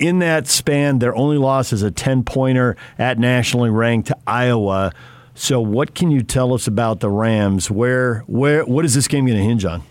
In 0.00 0.18
that 0.18 0.48
span, 0.48 0.98
their 0.98 1.14
only 1.14 1.38
loss 1.38 1.72
is 1.72 1.84
a 1.84 1.92
10 1.92 2.24
pointer 2.24 2.76
at 2.98 3.20
nationally 3.20 3.70
ranked 3.70 4.10
Iowa. 4.26 4.92
So, 5.36 5.60
what 5.60 5.94
can 5.94 6.10
you 6.10 6.22
tell 6.22 6.52
us 6.54 6.66
about 6.66 7.00
the 7.00 7.10
Rams? 7.10 7.70
Where, 7.70 8.20
where, 8.26 8.64
what 8.64 8.84
is 8.84 8.94
this 8.94 9.06
game 9.06 9.26
going 9.26 9.38
to 9.38 9.44
hinge 9.44 9.64
on? 9.64 9.82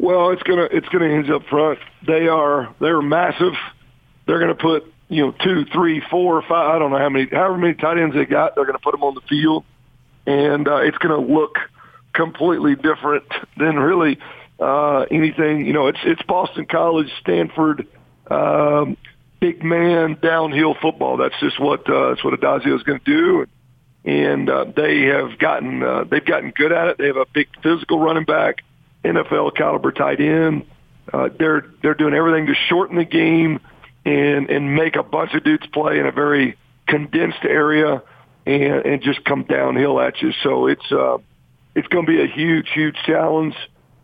Well, 0.00 0.30
it's 0.30 0.44
gonna 0.44 0.68
it's 0.70 0.88
gonna 0.90 1.08
hinge 1.08 1.28
up 1.28 1.44
front. 1.46 1.80
They 2.06 2.28
are 2.28 2.72
they're 2.80 3.02
massive. 3.02 3.54
They're 4.26 4.38
to 4.54 4.62
put 4.62 4.92
you 5.08 5.24
know, 5.24 5.32
two, 5.32 5.64
three, 5.72 6.02
four, 6.10 6.42
five. 6.42 6.76
I 6.76 6.78
don't 6.78 6.90
know 6.90 6.98
how 6.98 7.08
many, 7.08 7.28
however 7.30 7.56
many 7.56 7.74
tight 7.74 7.98
ends 7.98 8.14
they 8.14 8.26
got. 8.26 8.54
They're 8.54 8.64
to 8.76 8.82
put 8.82 8.92
them 8.92 9.02
on 9.02 9.14
the 9.14 9.22
field, 9.22 9.64
and 10.26 10.68
uh, 10.68 10.76
it's 10.76 10.98
to 11.18 11.32
look 11.32 11.56
completely 12.12 12.74
different 12.74 13.24
than 13.56 13.76
really 13.76 14.18
uh, 14.60 15.06
anything. 15.10 15.66
You 15.66 15.72
know, 15.72 15.88
it's 15.88 15.98
it's 16.04 16.22
Boston 16.22 16.66
College, 16.66 17.08
Stanford, 17.20 17.86
um, 18.30 18.96
big 19.40 19.64
man 19.64 20.18
downhill 20.20 20.74
football. 20.80 21.16
That's 21.16 21.38
just 21.40 21.58
what 21.58 21.88
uh, 21.88 22.10
that's 22.10 22.22
what 22.22 22.38
Addazio 22.38 22.76
is 22.76 22.82
to 23.00 23.04
do, 23.04 23.40
and 23.40 23.48
uh, 24.06 24.64
they 24.76 25.02
have 25.06 25.38
gotten 25.38 25.82
uh, 25.82 26.04
they've 26.04 26.24
gotten 26.24 26.50
good 26.50 26.72
at 26.72 26.88
it. 26.88 26.98
They 26.98 27.06
have 27.06 27.16
a 27.16 27.26
big 27.32 27.48
physical 27.62 27.98
running 27.98 28.24
back, 28.24 28.62
NFL 29.04 29.56
caliber 29.56 29.92
tight 29.92 30.20
end. 30.20 30.66
Uh, 31.12 31.28
they're 31.38 31.64
they're 31.82 31.94
doing 31.94 32.14
everything 32.14 32.46
to 32.46 32.54
shorten 32.68 32.96
the 32.96 33.04
game 33.04 33.60
and 34.04 34.50
and 34.50 34.74
make 34.74 34.96
a 34.96 35.02
bunch 35.02 35.34
of 35.34 35.44
dudes 35.44 35.66
play 35.68 35.98
in 35.98 36.06
a 36.06 36.12
very 36.12 36.56
condensed 36.86 37.44
area 37.44 38.02
and 38.46 38.86
and 38.86 39.02
just 39.02 39.24
come 39.24 39.44
downhill 39.44 40.00
at 40.00 40.20
you. 40.22 40.32
So 40.42 40.66
it's 40.66 40.90
uh, 40.90 41.18
it's 41.74 41.88
going 41.88 42.06
to 42.06 42.10
be 42.10 42.22
a 42.22 42.26
huge 42.26 42.68
huge 42.72 42.96
challenge. 43.04 43.54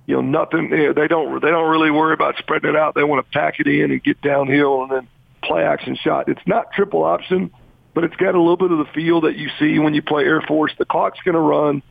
You 0.07 0.17
know, 0.17 0.21
nothing. 0.21 0.71
They 0.71 1.09
don't 1.09 1.41
they 1.41 1.51
don't 1.51 1.71
really 1.71 1.91
worry 1.91 2.13
about 2.13 2.37
spreading 2.39 2.71
it 2.71 2.77
out. 2.77 2.95
They 2.95 3.05
want 3.05 3.25
to 3.25 3.33
pack 3.33 3.59
it 3.59 3.67
in 3.67 3.91
and 3.91 4.03
get 4.03 4.21
downhill 4.21 4.83
and 4.83 4.91
then 4.91 5.09
play 5.43 5.65
action 5.65 5.97
shot. 5.97 6.29
It's 6.29 6.47
not 6.47 6.73
triple 6.73 7.05
option, 7.05 7.51
but 7.95 8.05
it's 8.05 8.17
got 8.17 8.35
a 8.35 8.41
little 8.41 8.57
bit 8.57 8.73
of 8.73 8.79
the 8.79 8.93
feel 8.93 9.23
that 9.23 9.37
you 9.37 9.49
see 9.59 9.79
when 9.79 9.95
you 9.95 10.03
play 10.03 10.25
Air 10.25 10.43
Force. 10.43 10.73
The 10.79 10.85
clock's 10.85 11.21
going 11.25 11.37
to 11.37 11.41
run. 11.41 11.83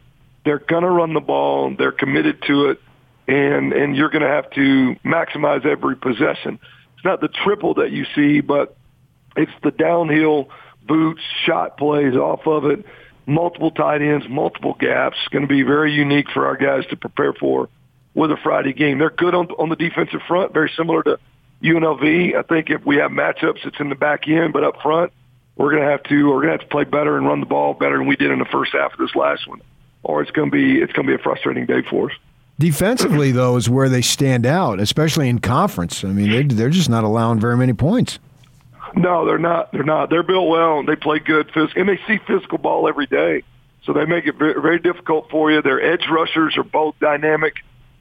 They're 0.46 0.60
going 0.60 0.84
to 0.84 0.90
run 0.90 1.14
the 1.14 1.22
ball. 1.22 1.74
They're 1.78 1.94
committed 1.94 2.42
to 2.48 2.72
it, 2.72 2.82
and 3.28 3.72
and 3.72 3.96
you're 3.96 4.10
going 4.10 4.24
to 4.24 4.28
have 4.28 4.50
to 4.52 4.96
maximize 5.06 5.66
every 5.66 5.96
possession. 5.96 6.60
It's 6.96 7.06
not 7.06 7.22
the 7.22 7.30
triple 7.30 7.76
that 7.76 7.92
you 7.92 8.06
see, 8.16 8.42
but 8.42 8.76
it's 9.38 9.52
the 9.64 9.72
downhill 9.72 10.50
boots, 10.86 11.22
shot 11.46 11.78
plays 11.78 12.16
off 12.16 12.46
of 12.46 12.66
it, 12.66 12.86
multiple 13.26 13.72
tight 13.72 14.02
ends, 14.02 14.26
multiple 14.30 14.76
gaps. 14.78 15.18
It's 15.24 15.32
going 15.32 15.44
to 15.44 15.48
be 15.48 15.64
very 15.64 15.94
unique 15.94 16.28
for 16.34 16.46
our 16.46 16.58
guys 16.58 16.86
to 16.90 16.98
prepare 16.98 17.34
for 17.34 17.70
with 18.14 18.32
a 18.32 18.38
Friday 18.44 18.74
game. 18.74 19.00
They're 19.00 19.10
good 19.10 19.34
on 19.34 19.48
on 19.52 19.70
the 19.70 19.78
defensive 19.78 20.22
front, 20.28 20.54
very 20.54 20.72
similar 20.76 21.02
to 21.04 21.20
UNLV. 21.64 22.36
I 22.36 22.42
think 22.42 22.70
if 22.70 22.86
we 22.86 22.98
have 22.98 23.12
matchups, 23.12 23.66
it's 23.66 23.80
in 23.80 23.88
the 23.88 23.96
back 23.96 24.28
end, 24.28 24.52
but 24.52 24.66
up 24.66 24.82
front, 24.82 25.14
we're 25.56 25.72
going 25.72 25.84
to 25.84 25.90
have 25.90 26.04
to 26.04 26.30
we're 26.30 26.42
going 26.42 26.48
to 26.48 26.52
have 26.54 26.62
to 26.62 26.68
play 26.68 26.84
better 26.84 27.18
and 27.18 27.28
run 27.28 27.40
the 27.40 27.46
ball 27.46 27.74
better 27.74 27.98
than 27.98 28.08
we 28.08 28.16
did 28.16 28.32
in 28.32 28.40
the 28.40 28.46
first 28.46 28.74
half 28.74 28.94
of 28.94 29.00
this 29.00 29.16
last 29.16 29.48
one, 29.48 29.62
or 30.04 30.22
it's 30.22 30.32
going 30.32 30.50
to 30.50 30.56
be 30.56 30.82
it's 30.82 30.94
going 30.94 31.08
to 31.08 31.16
be 31.16 31.20
a 31.20 31.24
frustrating 31.24 31.66
day 31.66 31.82
for 31.90 32.10
us. 32.12 32.18
Defensively, 32.60 33.32
though, 33.34 33.56
is 33.58 33.70
where 33.70 33.90
they 33.90 34.02
stand 34.02 34.46
out, 34.46 34.80
especially 34.80 35.30
in 35.30 35.40
conference. 35.40 36.04
I 36.04 36.10
mean, 36.10 36.30
they, 36.32 36.44
they're 36.44 36.70
just 36.70 36.90
not 36.90 37.04
allowing 37.04 37.40
very 37.40 37.58
many 37.58 37.74
points. 37.74 38.20
No, 38.96 39.26
they're 39.26 39.40
not. 39.40 39.72
They're 39.72 39.84
not. 39.84 40.10
They're 40.10 40.24
built 40.24 40.48
well. 40.48 40.80
And 40.80 40.88
they 40.88 40.96
play 40.96 41.20
good 41.20 41.52
physical, 41.52 41.82
and 41.82 41.90
they 41.90 42.00
see 42.08 42.20
physical 42.28 42.58
ball 42.58 42.88
every 42.88 43.08
day. 43.08 43.44
So 43.86 43.94
they 43.94 44.06
make 44.06 44.26
it 44.28 44.36
very, 44.36 44.60
very 44.62 44.80
difficult 44.80 45.30
for 45.30 45.52
you. 45.52 45.62
Their 45.62 45.82
edge 45.82 46.08
rushers 46.10 46.56
are 46.58 46.64
both 46.64 46.96
dynamic. 47.00 47.56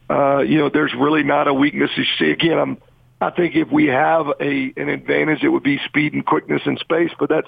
Uh, 0.09 0.39
you 0.39 0.59
know, 0.59 0.69
there's 0.69 0.93
really 0.93 1.23
not 1.23 1.47
a 1.47 1.53
weakness 1.53 1.89
you 1.97 2.05
see. 2.19 2.31
Again, 2.31 2.57
I'm 2.57 2.77
I 3.23 3.31
think 3.31 3.55
if 3.55 3.71
we 3.71 3.87
have 3.87 4.27
a 4.39 4.73
an 4.75 4.89
advantage, 4.89 5.43
it 5.43 5.49
would 5.49 5.63
be 5.63 5.79
speed 5.85 6.13
and 6.13 6.25
quickness 6.25 6.61
and 6.65 6.77
space. 6.79 7.11
But 7.17 7.29
that's 7.29 7.47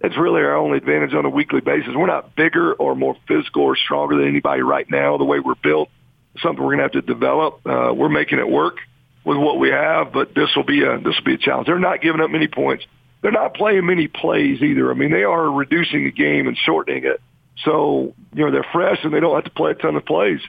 that's 0.00 0.16
really 0.16 0.42
our 0.42 0.56
only 0.56 0.78
advantage 0.78 1.14
on 1.14 1.24
a 1.24 1.30
weekly 1.30 1.60
basis. 1.60 1.90
We're 1.94 2.06
not 2.06 2.36
bigger 2.36 2.74
or 2.74 2.94
more 2.94 3.16
physical 3.26 3.62
or 3.62 3.76
stronger 3.76 4.16
than 4.16 4.28
anybody 4.28 4.62
right 4.62 4.88
now. 4.90 5.16
The 5.18 5.24
way 5.24 5.40
we're 5.40 5.54
built, 5.54 5.88
something 6.42 6.62
we're 6.62 6.76
going 6.76 6.78
to 6.78 6.84
have 6.84 6.92
to 6.92 7.02
develop. 7.02 7.66
Uh, 7.66 7.92
we're 7.94 8.08
making 8.08 8.38
it 8.38 8.48
work 8.48 8.76
with 9.24 9.38
what 9.38 9.58
we 9.58 9.70
have, 9.70 10.12
but 10.12 10.34
this 10.34 10.50
will 10.54 10.64
be 10.64 10.82
a 10.84 10.98
this 10.98 11.16
will 11.16 11.24
be 11.24 11.34
a 11.34 11.38
challenge. 11.38 11.66
They're 11.66 11.78
not 11.78 12.00
giving 12.00 12.20
up 12.20 12.30
many 12.30 12.46
points. 12.46 12.84
They're 13.22 13.32
not 13.32 13.54
playing 13.54 13.86
many 13.86 14.06
plays 14.06 14.62
either. 14.62 14.90
I 14.90 14.94
mean, 14.94 15.10
they 15.10 15.24
are 15.24 15.50
reducing 15.50 16.04
the 16.04 16.12
game 16.12 16.46
and 16.46 16.56
shortening 16.56 17.04
it. 17.04 17.20
So 17.64 18.14
you 18.34 18.44
know 18.44 18.52
they're 18.52 18.66
fresh 18.72 18.98
and 19.02 19.12
they 19.12 19.20
don't 19.20 19.34
have 19.34 19.44
to 19.44 19.50
play 19.50 19.72
a 19.72 19.74
ton 19.74 19.96
of 19.96 20.04
plays, 20.04 20.40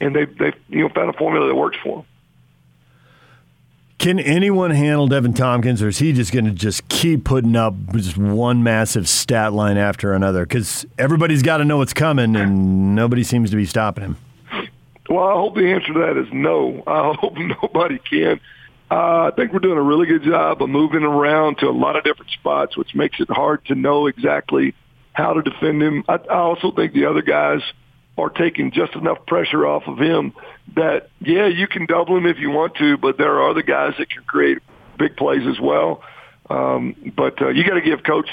and 0.00 0.14
they 0.14 0.26
they 0.26 0.52
you 0.68 0.82
know 0.82 0.88
found 0.90 1.14
a 1.14 1.16
formula 1.16 1.48
that 1.48 1.54
works 1.54 1.78
for 1.82 1.98
them. 1.98 2.06
Can 3.98 4.20
anyone 4.20 4.72
handle 4.72 5.08
Deven 5.08 5.34
Thompkins, 5.34 5.82
or 5.82 5.88
is 5.88 5.98
he 5.98 6.12
just 6.12 6.32
going 6.32 6.44
to 6.44 6.50
just 6.50 6.86
keep 6.88 7.24
putting 7.24 7.56
up 7.56 7.74
just 7.94 8.18
one 8.18 8.62
massive 8.62 9.08
stat 9.08 9.52
line 9.54 9.78
after 9.78 10.12
another? 10.12 10.44
Because 10.44 10.84
everybody's 10.98 11.42
got 11.42 11.58
to 11.58 11.64
know 11.64 11.78
what's 11.78 11.94
coming, 11.94 12.36
and 12.36 12.94
nobody 12.94 13.24
seems 13.24 13.50
to 13.50 13.56
be 13.56 13.64
stopping 13.64 14.04
him. 14.04 14.16
Well, 15.08 15.26
I 15.26 15.32
hope 15.32 15.54
the 15.54 15.72
answer 15.72 15.92
to 15.94 15.98
that 16.00 16.16
is 16.18 16.28
no. 16.32 16.82
I 16.86 17.14
hope 17.18 17.34
nobody 17.62 17.98
can. 17.98 18.38
Uh, 18.90 19.28
I 19.28 19.30
think 19.34 19.52
we're 19.52 19.60
doing 19.60 19.78
a 19.78 19.82
really 19.82 20.06
good 20.06 20.22
job 20.22 20.62
of 20.62 20.68
moving 20.68 21.02
around 21.02 21.58
to 21.58 21.66
a 21.66 21.72
lot 21.72 21.96
of 21.96 22.04
different 22.04 22.30
spots, 22.32 22.76
which 22.76 22.94
makes 22.94 23.18
it 23.18 23.30
hard 23.30 23.64
to 23.66 23.74
know 23.74 24.06
exactly 24.06 24.74
how 25.12 25.32
to 25.32 25.42
defend 25.42 25.82
him. 25.82 26.04
I, 26.06 26.16
I 26.16 26.38
also 26.38 26.70
think 26.70 26.92
the 26.92 27.06
other 27.06 27.22
guys– 27.22 27.62
are 28.18 28.30
taking 28.30 28.70
just 28.70 28.94
enough 28.94 29.18
pressure 29.26 29.66
off 29.66 29.84
of 29.86 29.98
him 29.98 30.32
that, 30.74 31.10
yeah, 31.20 31.46
you 31.46 31.68
can 31.68 31.86
double 31.86 32.16
him 32.16 32.26
if 32.26 32.38
you 32.38 32.50
want 32.50 32.74
to, 32.76 32.96
but 32.96 33.18
there 33.18 33.32
are 33.34 33.50
other 33.50 33.62
guys 33.62 33.94
that 33.98 34.10
can 34.10 34.24
create 34.24 34.58
big 34.98 35.16
plays 35.16 35.46
as 35.46 35.60
well. 35.60 36.02
Um, 36.48 37.12
but 37.16 37.40
uh, 37.42 37.48
you 37.48 37.64
got 37.64 37.74
to 37.74 37.82
give 37.82 38.02
Coach 38.02 38.30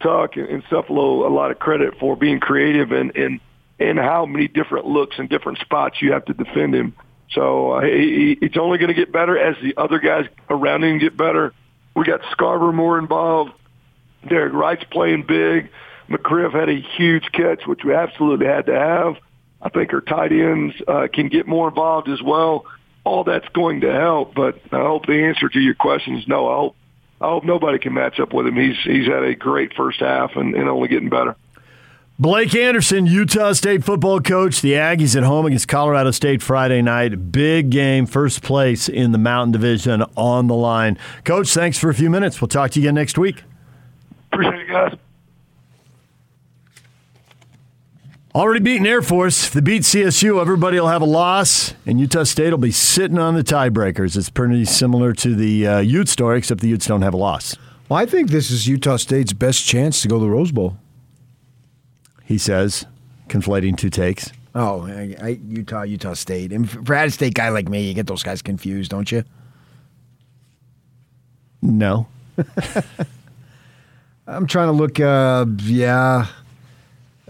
Tuck 0.00 0.36
and, 0.36 0.48
and 0.48 0.64
Cefalo 0.64 1.26
a 1.26 1.32
lot 1.32 1.50
of 1.50 1.58
credit 1.58 1.94
for 1.98 2.16
being 2.16 2.38
creative 2.38 2.92
and, 2.92 3.16
and, 3.16 3.40
and 3.80 3.98
how 3.98 4.24
many 4.26 4.46
different 4.46 4.86
looks 4.86 5.16
and 5.18 5.28
different 5.28 5.58
spots 5.58 6.00
you 6.00 6.12
have 6.12 6.24
to 6.26 6.34
defend 6.34 6.74
him. 6.74 6.94
So 7.32 7.72
uh, 7.72 7.82
he, 7.82 8.38
it's 8.40 8.56
only 8.56 8.78
going 8.78 8.88
to 8.88 8.94
get 8.94 9.12
better 9.12 9.36
as 9.36 9.56
the 9.62 9.74
other 9.76 9.98
guys 9.98 10.26
around 10.48 10.84
him 10.84 10.98
get 10.98 11.16
better. 11.16 11.52
We 11.96 12.04
got 12.04 12.20
Scarver 12.36 12.72
more 12.72 12.98
involved. 12.98 13.52
Derek 14.28 14.52
Wright's 14.52 14.84
playing 14.84 15.24
big. 15.26 15.70
McGriff 16.08 16.52
had 16.52 16.68
a 16.68 16.80
huge 16.96 17.30
catch, 17.32 17.66
which 17.66 17.84
we 17.84 17.94
absolutely 17.94 18.46
had 18.46 18.66
to 18.66 18.74
have. 18.74 19.16
I 19.60 19.70
think 19.70 19.92
our 19.92 20.00
tight 20.00 20.32
ends 20.32 20.74
uh, 20.86 21.08
can 21.12 21.28
get 21.28 21.46
more 21.46 21.68
involved 21.68 22.08
as 22.08 22.22
well. 22.22 22.66
All 23.04 23.24
that's 23.24 23.48
going 23.48 23.80
to 23.82 23.92
help, 23.92 24.34
but 24.34 24.60
I 24.72 24.80
hope 24.80 25.06
the 25.06 25.24
answer 25.24 25.48
to 25.48 25.60
your 25.60 25.74
question 25.74 26.16
is 26.16 26.26
no. 26.26 26.48
I 26.48 26.54
hope 26.54 26.76
I 27.20 27.26
hope 27.26 27.44
nobody 27.44 27.78
can 27.78 27.94
match 27.94 28.18
up 28.18 28.32
with 28.32 28.46
him. 28.46 28.56
He's 28.56 28.76
he's 28.82 29.06
had 29.06 29.22
a 29.22 29.34
great 29.34 29.74
first 29.74 30.00
half 30.00 30.36
and, 30.36 30.54
and 30.54 30.68
only 30.68 30.88
getting 30.88 31.08
better. 31.10 31.36
Blake 32.18 32.54
Anderson, 32.54 33.06
Utah 33.06 33.52
State 33.52 33.82
football 33.82 34.20
coach. 34.20 34.60
The 34.60 34.72
Aggies 34.72 35.16
at 35.16 35.24
home 35.24 35.46
against 35.46 35.66
Colorado 35.66 36.12
State 36.12 36.42
Friday 36.42 36.80
night. 36.80 37.32
Big 37.32 37.70
game, 37.70 38.06
first 38.06 38.42
place 38.42 38.88
in 38.88 39.12
the 39.12 39.18
Mountain 39.18 39.52
Division 39.52 40.04
on 40.16 40.46
the 40.46 40.54
line. 40.54 40.96
Coach, 41.24 41.48
thanks 41.48 41.76
for 41.76 41.90
a 41.90 41.94
few 41.94 42.10
minutes. 42.10 42.40
We'll 42.40 42.48
talk 42.48 42.70
to 42.72 42.80
you 42.80 42.86
again 42.86 42.94
next 42.94 43.18
week. 43.18 43.42
Appreciate 44.32 44.60
it, 44.60 44.68
guys. 44.68 44.96
Already 48.34 48.58
beaten 48.58 48.84
Air 48.84 49.00
Force. 49.00 49.46
If 49.46 49.52
they 49.52 49.60
beat 49.60 49.82
CSU, 49.82 50.40
everybody 50.40 50.80
will 50.80 50.88
have 50.88 51.02
a 51.02 51.06
loss, 51.06 51.72
and 51.86 52.00
Utah 52.00 52.24
State 52.24 52.50
will 52.50 52.58
be 52.58 52.72
sitting 52.72 53.16
on 53.16 53.36
the 53.36 53.44
tiebreakers. 53.44 54.16
It's 54.16 54.28
pretty 54.28 54.64
similar 54.64 55.12
to 55.12 55.36
the 55.36 55.64
uh, 55.64 55.78
Ute 55.78 56.08
story, 56.08 56.38
except 56.38 56.60
the 56.60 56.66
Utes 56.66 56.86
don't 56.86 57.02
have 57.02 57.14
a 57.14 57.16
loss. 57.16 57.54
Well, 57.88 58.00
I 58.00 58.06
think 58.06 58.30
this 58.30 58.50
is 58.50 58.66
Utah 58.66 58.96
State's 58.96 59.32
best 59.32 59.64
chance 59.64 60.02
to 60.02 60.08
go 60.08 60.16
to 60.16 60.24
the 60.24 60.30
Rose 60.30 60.50
Bowl. 60.50 60.76
He 62.24 62.36
says, 62.36 62.86
conflating 63.28 63.76
two 63.76 63.90
takes. 63.90 64.32
Oh, 64.52 64.84
I, 64.84 65.14
I, 65.22 65.28
Utah, 65.46 65.82
Utah 65.82 66.14
State. 66.14 66.52
And 66.52 66.68
for 66.68 66.92
a 66.92 67.10
State 67.10 67.34
guy 67.34 67.50
like 67.50 67.68
me, 67.68 67.86
you 67.86 67.94
get 67.94 68.08
those 68.08 68.24
guys 68.24 68.42
confused, 68.42 68.90
don't 68.90 69.12
you? 69.12 69.22
No. 71.62 72.08
I'm 74.26 74.48
trying 74.48 74.66
to 74.68 74.72
look. 74.72 74.98
Uh, 74.98 75.46
yeah, 75.62 76.26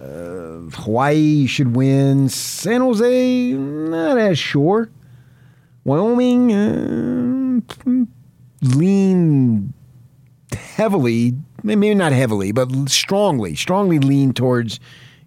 uh, 0.00 0.33
Hawaii 0.74 1.46
should 1.46 1.76
win. 1.76 2.28
San 2.28 2.80
Jose, 2.80 3.52
not 3.52 4.18
as 4.18 4.38
sure. 4.38 4.90
Wyoming, 5.84 6.52
uh, 6.52 8.06
lean 8.62 9.72
heavily, 10.52 11.34
maybe 11.62 11.94
not 11.94 12.12
heavily, 12.12 12.52
but 12.52 12.70
strongly, 12.88 13.54
strongly 13.54 13.98
lean 13.98 14.32
towards 14.32 14.80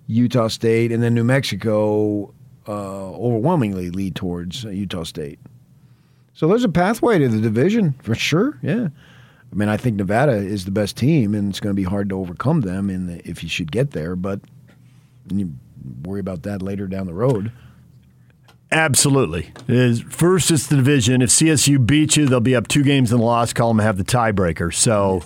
Utah 0.08 0.48
State, 0.48 0.92
and 0.92 1.04
then 1.04 1.14
New 1.14 1.24
Mexico 1.24 2.34
uh, 2.68 3.12
overwhelmingly 3.12 3.90
lead 3.90 4.16
towards 4.16 4.64
Utah 4.64 5.04
State. 5.04 5.40
So 6.34 6.48
there's 6.48 6.64
a 6.64 6.70
pathway 6.70 7.20
to 7.20 7.28
the 7.28 7.42
division 7.42 7.94
for 8.02 8.16
sure. 8.16 8.60
Yeah. 8.62 8.90
I 9.52 9.56
mean, 9.56 9.70
I 9.70 9.78
think 9.78 9.96
Nevada 9.96 10.34
is 10.34 10.66
the 10.66 10.72
best 10.72 10.98
team, 10.98 11.34
and 11.34 11.50
it's 11.50 11.60
going 11.60 11.74
to 11.74 11.80
be 11.80 11.84
hard 11.84 12.10
to 12.10 12.16
overcome 12.16 12.62
them 12.62 12.90
in 12.90 13.08
the, 13.08 13.28
if 13.28 13.44
you 13.44 13.50
should 13.50 13.72
get 13.72 13.92
there. 13.92 14.16
But 14.16 14.42
you 15.34 15.54
worry 16.04 16.20
about 16.20 16.44
that 16.44 16.62
later 16.62 16.88
down 16.88 17.08
the 17.08 17.14
road. 17.14 17.52
Absolutely. 18.72 19.54
first, 20.10 20.52
it's 20.52 20.68
the 20.68 20.76
division. 20.76 21.22
If 21.22 21.30
CSU 21.30 21.86
beats 21.86 22.18
you, 22.18 22.26
they'll 22.26 22.42
be 22.42 22.56
up 22.56 22.68
two 22.68 22.84
games 22.84 23.12
in 23.12 23.20
the 23.20 23.24
loss 23.24 23.54
column 23.54 23.80
and 23.80 23.86
have 23.86 23.98
the 23.98 24.04
tiebreaker. 24.04 24.74
So 24.74 25.22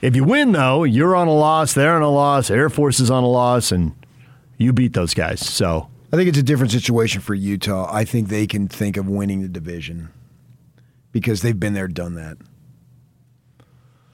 if 0.00 0.16
you 0.16 0.24
win, 0.24 0.52
though, 0.52 0.84
you're 0.84 1.14
on 1.14 1.28
a 1.28 1.34
loss, 1.34 1.74
they're 1.74 1.96
on 1.96 2.02
a 2.02 2.10
loss, 2.10 2.50
Air 2.50 2.70
Force 2.70 2.98
is 2.98 3.10
on 3.10 3.24
a 3.24 3.28
loss, 3.28 3.72
and 3.72 3.94
you 4.56 4.72
beat 4.72 4.94
those 4.94 5.12
guys. 5.12 5.46
So 5.46 5.90
I 6.12 6.16
think 6.16 6.28
it's 6.28 6.38
a 6.38 6.42
different 6.42 6.72
situation 6.72 7.20
for 7.20 7.34
Utah. 7.34 7.88
I 7.92 8.04
think 8.04 8.28
they 8.28 8.46
can 8.46 8.68
think 8.68 8.96
of 8.96 9.06
winning 9.06 9.42
the 9.42 9.48
division 9.48 10.08
because 11.12 11.42
they've 11.42 11.58
been 11.58 11.74
there, 11.74 11.88
done 11.88 12.14
that. 12.14 12.38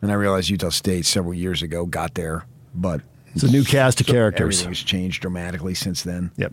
And 0.02 0.10
I 0.10 0.14
realized 0.14 0.50
Utah 0.50 0.70
State 0.70 1.06
several 1.06 1.34
years 1.34 1.62
ago 1.62 1.86
got 1.86 2.14
there, 2.14 2.44
but 2.74 3.02
It's 3.34 3.42
a 3.42 3.50
new 3.50 3.64
cast 3.64 4.00
of 4.00 4.06
characters. 4.06 4.60
everything's 4.60 4.82
changed 4.82 5.22
dramatically 5.22 5.74
since 5.74 6.02
then. 6.02 6.30
Yep. 6.36 6.52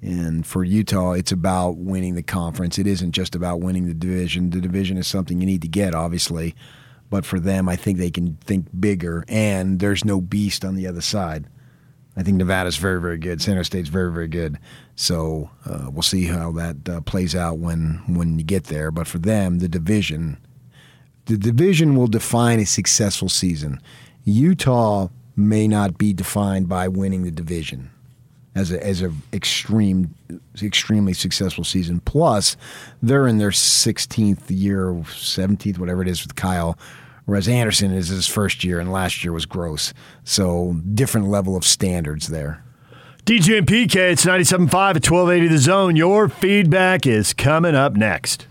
And 0.00 0.46
for 0.46 0.62
Utah, 0.62 1.12
it's 1.12 1.32
about 1.32 1.76
winning 1.76 2.14
the 2.14 2.22
conference. 2.22 2.78
It 2.78 2.86
isn't 2.86 3.12
just 3.12 3.34
about 3.34 3.60
winning 3.60 3.86
the 3.86 3.94
division. 3.94 4.50
The 4.50 4.60
division 4.60 4.96
is 4.96 5.08
something 5.08 5.40
you 5.40 5.46
need 5.46 5.62
to 5.62 5.68
get, 5.68 5.94
obviously. 5.94 6.54
But 7.10 7.24
for 7.24 7.40
them, 7.40 7.68
I 7.68 7.76
think 7.76 7.98
they 7.98 8.10
can 8.10 8.36
think 8.36 8.66
bigger, 8.78 9.24
and 9.28 9.80
there's 9.80 10.04
no 10.04 10.20
beast 10.20 10.64
on 10.64 10.76
the 10.76 10.86
other 10.86 11.00
side. 11.00 11.46
I 12.16 12.22
think 12.22 12.36
Nevada's 12.36 12.76
very, 12.76 13.00
very 13.00 13.16
good. 13.16 13.40
San 13.40 13.56
Jose 13.56 13.66
State's 13.66 13.88
very, 13.88 14.12
very 14.12 14.28
good. 14.28 14.58
So 14.96 15.50
uh, 15.64 15.88
we'll 15.90 16.02
see 16.02 16.24
how 16.24 16.52
that 16.52 16.88
uh, 16.88 17.00
plays 17.00 17.34
out 17.34 17.58
when 17.58 18.02
when 18.08 18.38
you 18.38 18.44
get 18.44 18.64
there. 18.64 18.90
But 18.90 19.06
for 19.06 19.18
them, 19.18 19.60
the 19.60 19.68
division, 19.68 20.36
the 21.26 21.38
division 21.38 21.96
will 21.96 22.08
define 22.08 22.60
a 22.60 22.66
successful 22.66 23.28
season. 23.28 23.80
Utah 24.24 25.08
may 25.38 25.68
not 25.68 25.96
be 25.96 26.12
defined 26.12 26.68
by 26.68 26.88
winning 26.88 27.22
the 27.22 27.30
division 27.30 27.90
as 28.54 28.72
a 28.72 28.84
as 28.84 29.00
a 29.02 29.12
extreme 29.32 30.14
extremely 30.60 31.12
successful 31.12 31.64
season. 31.64 32.00
Plus, 32.00 32.56
they're 33.00 33.28
in 33.28 33.38
their 33.38 33.50
16th 33.50 34.42
year, 34.48 34.92
17th, 34.92 35.78
whatever 35.78 36.02
it 36.02 36.08
is 36.08 36.22
with 36.22 36.34
Kyle. 36.34 36.76
Whereas 37.24 37.46
Anderson 37.46 37.92
is 37.92 38.08
his 38.08 38.26
first 38.26 38.64
year, 38.64 38.80
and 38.80 38.90
last 38.90 39.22
year 39.22 39.32
was 39.32 39.46
gross. 39.46 39.92
So 40.24 40.80
different 40.94 41.28
level 41.28 41.56
of 41.56 41.64
standards 41.64 42.28
there. 42.28 42.64
DJ 43.26 43.58
and 43.58 43.66
PK, 43.66 44.12
it's 44.12 44.24
97.5 44.24 44.56
at 44.56 44.72
1280 44.72 45.48
The 45.48 45.58
Zone. 45.58 45.96
Your 45.96 46.30
feedback 46.30 47.06
is 47.06 47.34
coming 47.34 47.74
up 47.74 47.94
next. 47.94 48.46